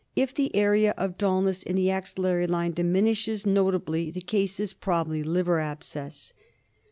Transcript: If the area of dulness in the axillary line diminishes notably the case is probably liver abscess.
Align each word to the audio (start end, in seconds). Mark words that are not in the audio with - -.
If 0.15 0.33
the 0.33 0.55
area 0.55 0.95
of 0.97 1.19
dulness 1.19 1.61
in 1.61 1.75
the 1.75 1.91
axillary 1.91 2.47
line 2.47 2.71
diminishes 2.71 3.45
notably 3.45 4.09
the 4.09 4.19
case 4.21 4.59
is 4.59 4.73
probably 4.73 5.21
liver 5.21 5.59
abscess. 5.59 6.33